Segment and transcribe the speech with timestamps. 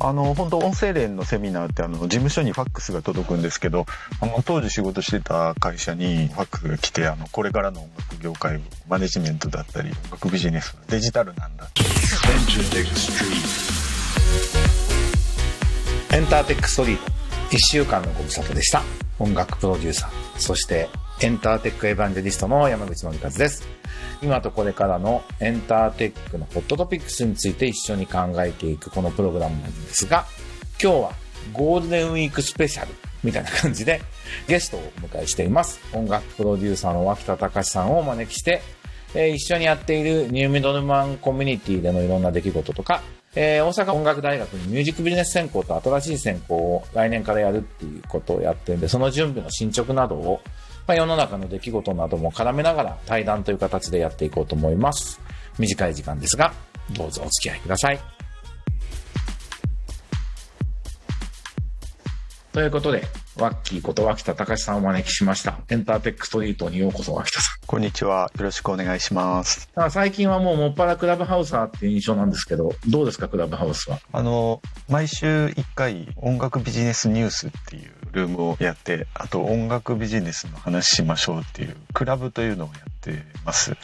[0.00, 3.86] あの、本当音声連のセミナーってあの、事務所にファックスが届くんですけど、
[4.20, 11.68] あの、当時仕事してた会社にファックスが来て、あの、これからの音楽業界、マネジメントだったり、音楽ビジネス、デジタルなんだ。
[16.14, 17.12] エンターテックストリート
[17.50, 18.82] 1週間のご無沙汰でした。
[19.18, 20.88] 音楽プロデューサー、そして
[21.22, 23.62] エンターテックエヴァンジェリストの山口のりかずです。
[24.22, 30.26] 今とこれからのエンターテックのホットトピックスについて一緒に考えていくこのプログラムなんですが、
[30.82, 31.12] 今日は
[31.52, 34.00] ゴールデンウィークスペシャルみたいな感じで
[34.48, 35.80] ゲストをお迎えしています。
[35.92, 38.60] 音楽プロデューサーの脇田隆さんをお招きして、
[39.14, 43.00] えー一緒にやっているニューミドルマンコミュニティでのいろんな出来事とか、
[43.36, 50.40] えー大阪音楽大学にミュージックビジネス専攻と新しい専攻を来年からやるっていうことをやってるんで、その準備の進捗などを、
[50.86, 55.20] まあ、世の中の出来事なども絡めながら対談という形でやっていこうと思います。
[55.58, 56.52] 短い時間ですが、
[56.90, 58.00] どうぞお付き合いください。
[62.52, 63.02] ということで、
[63.38, 65.58] ワッキーこと脇田隆さんをお招きしました。
[65.70, 67.66] エンターテックストリートにようこそ脇田さん。
[67.66, 68.30] こんにちは。
[68.36, 69.70] よろしくお願いします。
[69.90, 73.98] 最近はもうもっぱらクラブハウサーっていう印象なんですけど、どうですか、クラブハウスは？
[74.12, 83.74] あの、毎週1回音楽ビジネスニュースっていうルームをやって、あと音楽ビジネスの話しましょうっていうクラブというのをやってます。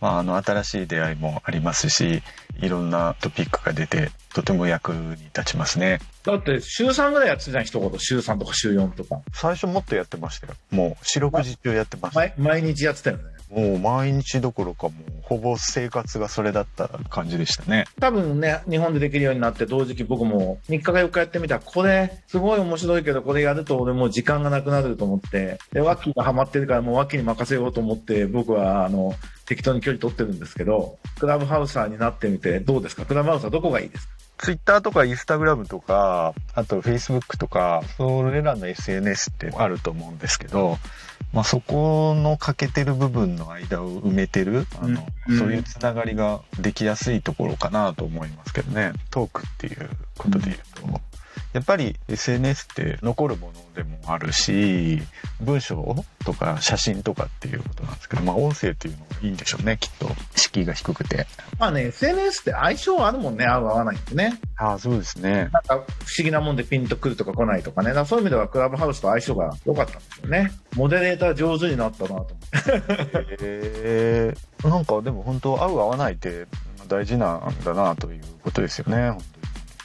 [0.00, 2.22] まあ、あの、新しい出会いもありますし、
[2.60, 6.00] いろんなトピックが出て、とても役に立ちますね。
[6.24, 7.98] だって、週3ぐらいやってたじゃん、一言。
[7.98, 9.20] 週3とか週4とか。
[9.32, 10.54] 最初もっとやってましたよ。
[10.70, 12.20] もう四六時中やってました。
[12.20, 13.37] 毎毎日やってたよね。
[13.50, 17.84] もう毎日どころかもうほぼ生活がそれだった感じでしたね。
[18.00, 29.14] 多分ね、日本でできるようになって、同時期僕も3日か4日やってみたら、これ、すごい面白いけど、これやると俺もう時間がなくなると思って、で、ワッキーがハマってるから、もうワッキーに任せようと思って、僕は、あの、
[29.46, 33.06] 適当に距離取ってるんですけど、クラブハウサーになってみて、どうですか？
[33.06, 34.12] クラブハウサーどこがいいですか？
[34.38, 40.78] ツイッターとかインスタグラムとか、あとフェイスブックとか、それらの SNS ってあると思うんですけど、
[41.32, 48.92] まあそこの欠けてる部分の間を埋めてる、あの、うんそういうつながりができやすいところかなと思いますけどね。
[49.10, 50.58] トークっていうことで言う
[50.92, 51.07] と。
[51.58, 55.02] やっぱり SNS って残るものでもあるし、
[55.40, 60.08] 文章とか写真とかっていうことなんですけど、まあ音声っていうのがいいんでしょうね、きっと。
[60.36, 61.26] 敷居が低くて。
[61.58, 64.38] まあね、SNS って相性あるもんね、合う合わないってね。
[64.56, 65.32] ああ、そうですね。
[65.32, 65.84] なんか不思
[66.18, 67.92] 議なもんでピンとくるとか来ないとかね。
[68.06, 70.52] そういう意味ではクラブハウスと相性が良かったんですよね。
[70.76, 72.38] モデレーター上手になったなと思って。
[73.32, 76.46] へえなんかでも本当合う合わないって
[76.88, 79.22] 大事なんだなということですよね本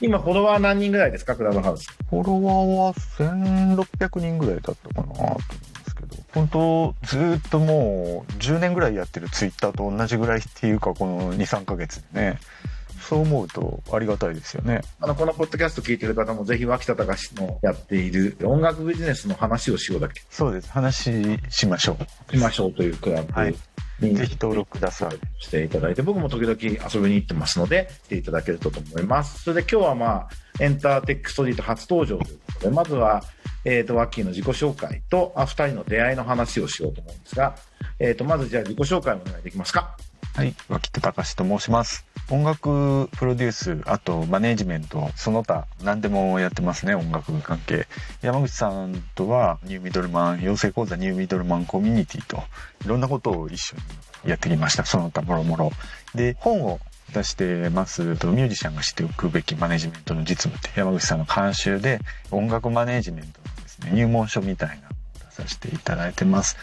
[0.02, 1.88] 今フォロワー何人ぐらいですか、クラブハウス。
[2.10, 5.40] フォロワーは1600人ぐらいだったかなと思いま
[5.86, 12.40] すけど本当ずーっともう10年ぐらいやってるツイッターと同じぐらいっていうかこの23ヶ月でね。
[13.00, 14.80] そう思うとありがたいですよね。
[15.02, 20.22] あの、このポッドキャスト聞いてる方もぜひ脇田隆のやっている音楽ビジネスの話をしようだけ？
[20.30, 20.72] そうです。
[20.72, 21.12] 話
[21.50, 21.98] しましょ
[22.32, 22.38] う。
[22.38, 23.34] しましょうというクラブ。
[23.34, 23.52] はい。
[23.52, 23.58] に
[24.00, 29.44] ぜひ登録くださいしていただいて、僕も時々遊びに行ってますので、来ていただけるとと思います。
[29.44, 33.24] それで今日はまあ、エンターテックストリート初登場ということで、まずは、
[33.66, 37.56] えっ、と、ワッキーの自己紹介と、あ、二人の出会いの話をしようと思うんですが、
[38.00, 39.96] えっ、と、まずじゃあ自己紹介をお願いできますか。
[40.36, 42.13] はい、脇田隆と申します。
[42.30, 47.88] 音楽プロデュース、あとマネージメント、その他何でもやってますね、音楽関係。
[48.22, 52.44] 山口さんとはニューミドルマン、養成講座ニューミドルマンコミュニティと
[52.86, 53.76] いろんなことを一緒
[54.24, 55.72] にやってきました、その他もろもろ。
[56.16, 56.80] で、本を
[57.14, 62.00] 出してますと、ミュージシャンがしておくべきマネジメントの実務って山口さんの監修で
[62.32, 64.84] 音楽マネージメントのですね、入門書みたいなのを
[65.30, 66.58] 出させていただいてます。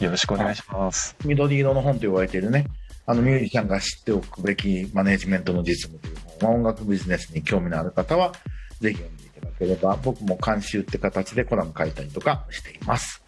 [0.00, 1.16] よろしくお願いします。
[1.24, 2.66] 緑色の本と言われてるね、
[3.06, 8.32] あのミュージシャンが知っておくべきマネジメントの実務という本は音楽ビジネスに興味のある方は
[8.80, 13.22] ぜひ読んでいただければ僕も監修って形でコラム書いたりとかしています。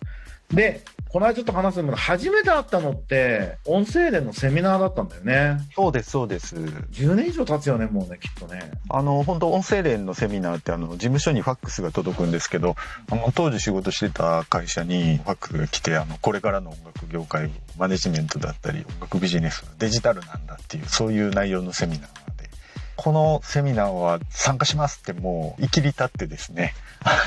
[0.51, 5.59] で、この間ちょっと話すの初めて会ったのって音声でのセミナーだったんだよね。
[5.75, 6.57] そうです、そうです。
[6.57, 8.71] 10年以上経つよね、もうね、きっとね。
[8.91, 12.77] あの、本当音声連のセミナーってあの、事務所にファックスが届くんですけど、
[13.11, 22.51] あの、当時仕事してた会社にファックスが来て、あの、これからの音楽業界、マネジメントだったり、音楽ビジネス、デジタルなんだっていう、そういう内容のセミナーで、
[22.97, 26.75] このセミナーは参加しますってもう、いきり立ってですね、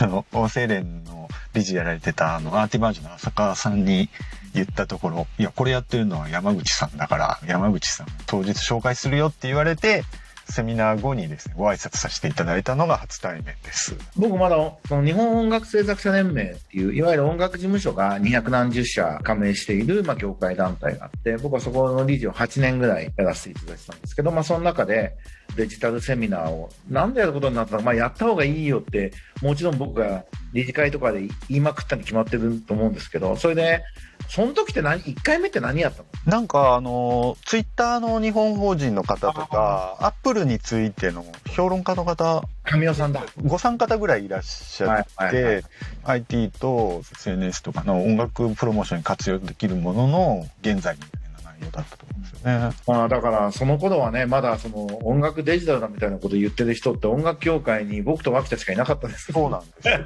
[0.02, 1.19] あの、音声連の
[1.54, 4.10] 理事やられてた、あの、アーティバージョンの浅川さんに
[4.54, 10.04] 言ったところ、いや、これやってるのは山口さんだから、山口さん当日紹介するよって言われて、
[10.52, 13.96] セミナー後にですね、ご挨拶させていただいたのが初対面です。
[14.16, 14.58] 僕まだ、
[14.88, 25.16] その日本音楽制作者連盟っていう、いわゆる音楽事務所が200何十社加盟している、まあ、業界団体があって、僕はそこの理事を8年ぐらいやらせていただいてたんですけど、まあ、その中で
[25.56, 29.12] デジタルセミナーをなんでやることになったのか、まあ、やった方がいいよって、
[29.44, 33.84] もちろん僕が理事会とかで言いまくったに決まってると思うんですけど、それで、
[34.28, 36.06] その時って何、1回目って何やったの？
[36.26, 41.26] なんかあの、ツイッターの日本法人の方とか、アップルについての
[41.56, 43.24] 評論家の方、神尾さんだ。
[43.44, 45.64] ご参方ぐらいいらっしゃって、はいはいはい。
[46.04, 51.19] IT と SNS とかの音楽プロモーションに活用できるものの現在みたいな内
[51.62, 52.76] 容だったと思うんですよね。
[52.88, 59.32] まあだからその頃はね、まだその音楽デジタルだみたいなこと言ってる人って音楽協会に僕と脇田しかいなかったです。
[59.32, 60.00] そうなんですよ。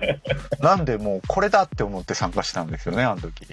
[0.59, 3.45] なんでもうこれだって思って参加したんですよね、あの時。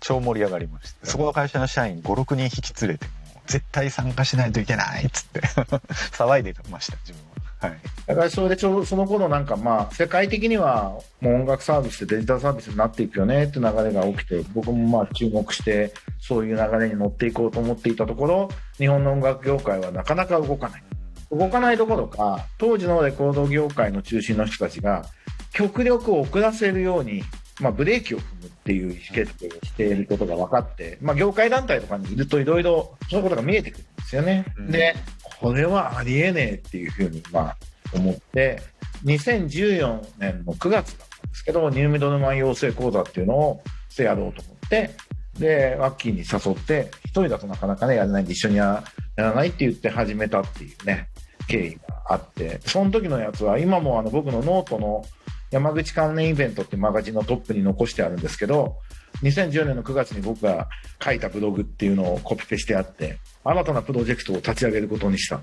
[0.00, 1.06] 超盛り上がりました。
[1.06, 3.06] そこの会社の社員5、6人引き連れて、
[3.46, 5.40] 絶対参加しないといけないっつって
[6.16, 7.39] 騒いでました、自分は。
[7.60, 7.78] はい。
[8.06, 18.48] だからそれでちょうどその頃なんかまあ世界的にはもう音楽サービスでデジタルサービスになっていくよねって流れが起きて、僕もまあ注目してそういう流れに乗っていこうと思っていたところ、
[18.78, 20.82] 日本の音楽業界はなかなか動かない。
[21.30, 25.04] 動かないどころか、当時のレコード業界の中心の人たちが、
[25.52, 27.22] 極力遅らせるように、
[27.60, 34.44] まあ、ブレーキを踏むっていう意思決定をしていることが分かって、まあ、業界団体とかにいるといろいろそういうことが見えてくるんですよね。
[34.56, 34.94] うんで、
[35.40, 37.56] これはありえねえっていうふうに、まあ、
[37.94, 38.60] 思って、
[39.04, 44.90] 2014年の9月だったんですけど、ニューミドルマン養成講座っていうのをしてやろうと思って、
[45.38, 48.84] で、ワッキーに誘って、一人だとなかなかね、やれないんで一緒にや
[49.16, 51.08] らないって言って始めたっていうね、
[51.48, 55.04] 経緯があって、その時のやつは今もあの僕のノートの
[55.50, 58.76] 山口関連イベントってマガジンのトップに残してあるんですけど、
[59.22, 60.68] 2010年の9月に僕が
[61.02, 65.40] 書いたブログっていうのをコピペしてあって、新たなプロジェクトを立ち上げることにした。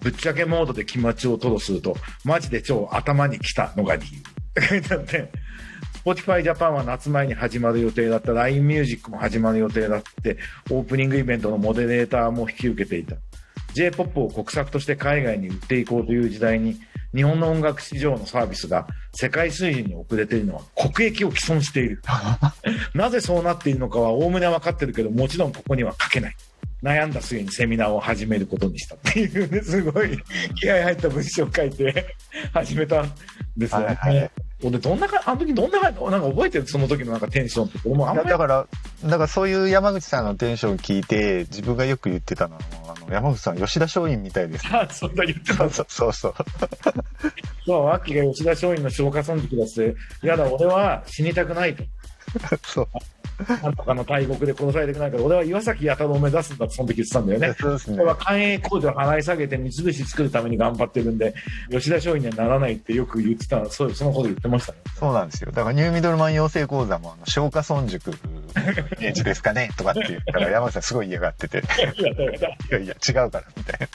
[0.00, 4.18] ぶっちゃけモードで気持ちを吐露すると、マジで超頭に来たのが理由。
[4.18, 5.30] って書いてあって、
[6.04, 8.32] Spotify Japan は夏前に始まる予定だった。
[8.32, 10.38] LINE Music も始まる予定だって、
[10.70, 13.16] オープニングイベントのモデレーターも引き受けていた。
[13.74, 16.80] J-POP を国策として海外に売っていこうという時代に、
[17.14, 22.02] 日本の音楽市場のサービスが世界水準に遅れているのは国益を毀損している。
[22.94, 26.36] なぜそうなっているのかはおおむね分かってるけど、もちろんここには書けない。
[26.82, 30.18] 悩んだ末にセミナーを始めることにしたっていうね、すごい
[30.54, 32.16] 気合入った文章を書いて
[32.54, 33.12] 始めたん
[33.56, 33.86] ですよね。
[33.86, 34.30] はいはい
[34.60, 37.78] でどんなか、あの時どんなか、なんか覚えてるその時のなんかテンションって。
[37.86, 38.66] 俺もあんまりだから、
[39.02, 44.66] だからそういう山口さんのテンションを聞いて、自分がよく言ってたのは、あの山口さん、吉田松陰みたいです。
[44.74, 46.34] あ、そんな言ってたそうそうそうそう。
[47.66, 51.84] そう、ワッキーが吉田松陰の消化損軸出して、やだ、俺は死にたくないと。
[52.62, 52.88] そう。
[53.62, 57.54] なんとかの大国で殺されてくないから、俺は岩崎弥太郎を目指すんだってその時言ってたんだよね。
[57.58, 58.08] そうですねこれ。
[58.08, 61.34] は官営工場を払い下げて三菱作るために頑張ってるんで、
[61.70, 64.78] 吉田松陰にはならないってよく言ってた、そうそのこと言ってましたね。
[64.98, 65.52] そうなんですよ。
[65.52, 68.10] だからニューミドルマン養成講座も、あの、消化村塾
[68.56, 71.58] のイメージですかねとかって言ったら、山口さんすごい嫌がってて、
[72.70, 73.88] いやいや、違うから、みたい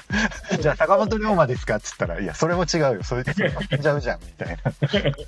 [0.52, 0.58] な。
[0.58, 3.04] じゃあ、坂本龍馬ですかって言ったら、いや、それも違うよ。
[3.04, 4.72] それで、飛んじゃうじゃん、みたいな。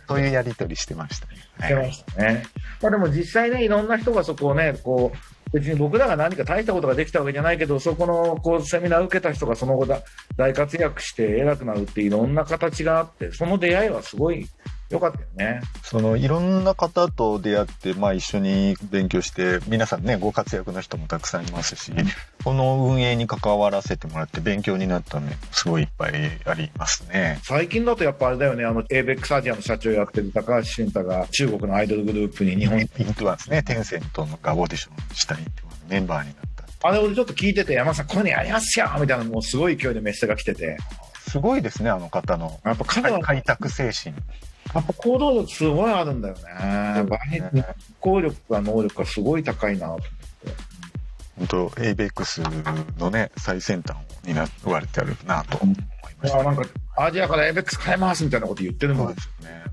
[0.07, 1.35] そういうやりとりしてましたね。
[1.61, 2.43] してましたね。
[2.81, 5.17] まあでも実際ね、いろんな人がそこをね、こう、
[5.53, 10.01] 別に僕らが何か大したことができたわけじゃないけど、そこのこうセミナーを受けた人がその後だ
[10.35, 14.47] 大活躍して偉くなるっていろんな形があって、その出会いはすごい
[14.89, 15.61] 良かったよね。
[15.83, 21.91] その、いろんな方と出会って、まあ一緒に勉強して、皆さんね、ご活躍の人もたくさんいますし、
[22.43, 26.13] この運営に関わらせてもらって勉強になったね、すごいいっぱい
[26.45, 27.39] ありますね。
[27.43, 35.51] 最近だとやっぱあれだよね、あの、ABEX アジアの社長やってる高橋俊太が中国のアイドルグループに日本イントゥアンスね、テンセントのがオーディションしたいって
[35.89, 36.87] メンバーになった。
[36.87, 40.77] あれ俺ちょっと聞いてて、山田さん、こういうのやりますよみたいな、もうすごい勢いでメッセが来てて、
[41.27, 42.59] すごいですね、あの方の。
[42.63, 44.15] やっぱ開拓精神。
[44.73, 46.41] やっぱ行動力すごいあるんだよね。
[47.53, 47.63] 実
[47.99, 50.07] 行力が能力がすごい高いなと思って。
[51.37, 55.77] 本当 ABEX のね、最先端を担われてあるなと思い
[56.21, 56.39] ました。
[56.39, 56.63] あなんか、
[56.97, 59.21] アジアから ABEX 変えますみたいなこと言ってるもんで。
[59.21, 59.63] すよね。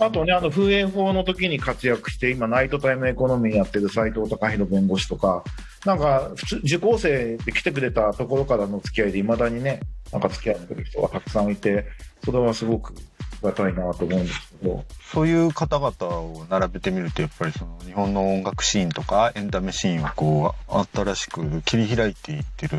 [0.00, 5.42] あとね、あの、風営法の時に活躍して、今、ナイトタイムエコノミーやってる斉藤隆弘弁護士とか、
[5.84, 9.80] なんか、普通、受講生で来てくれたところからの付き合いで、未だにね、
[10.12, 11.84] なんか付き合ってる人がたくさんいて、
[12.24, 12.94] それはすごく
[13.42, 22.78] がたいなと思うんですけど、そういう方々を並べてみると、やっぱりその日本の音楽シーンとかエンタメシーンをこう、新しく切り開いていってる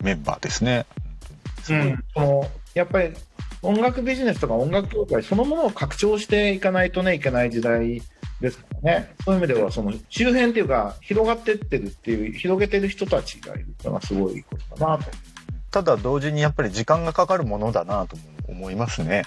[0.00, 0.86] メンバーですね。
[1.62, 1.94] すごい。
[2.14, 3.10] そのやっぱり
[3.62, 8.02] 音楽ビジネスとか音楽業界そのものを拡張していかないとねいけない時代
[8.40, 9.14] ですからね。
[9.24, 15.04] そういう意味では、その周辺っていうか、広がってってるっていう、広げてる人たちがいるっていうのはすごいことだなと。
[15.70, 19.22] ただ同時にやっぱり時間がかかるものだなとも思いますね。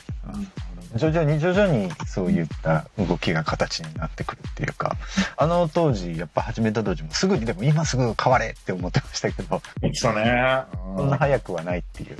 [0.95, 4.95] 徐々に徐々にそういった動きが形になってくるっていうか、
[5.37, 10.63] あの当時やっぱ始めた当時もすぐにでも今すぐ変われって思ってましたけど、言ってたね。
[10.97, 12.17] そんな早くはないっていう。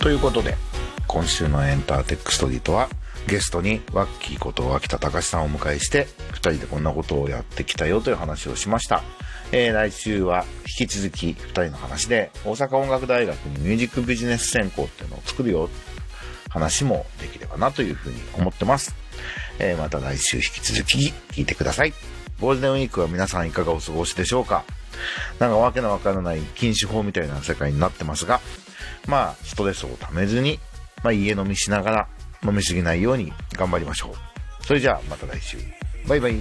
[0.00, 0.56] ということで、
[1.06, 2.88] 今週のエンターテックストリートは、
[3.26, 9.02] ゲストにワッキーこと脇田隆さんをお迎えして、二人でこんなことをやってきたよという話をしました。
[9.52, 10.44] えー、来週は
[10.78, 15.68] 引き続き二人の話で、大阪音楽大学にミュージックビジネス専攻っていうのを作るよ、
[16.48, 18.94] 話もできればなというふうに思ってます。
[19.58, 21.92] えー、また来週引き続き聞いてください。
[22.40, 24.64] ゴールデンウィークは皆さんいかがお過ごしでしょうか
[25.38, 28.40] なんかわけのわからない禁止法みたいな世界になってますが、
[29.06, 30.58] まあ、ストレスをためずに、
[31.04, 32.08] まあ、家飲みしながら
[32.44, 34.64] 飲みすぎないように頑張りましょう。
[34.64, 35.58] それじゃあ、また来週。
[36.08, 36.36] バイバイ。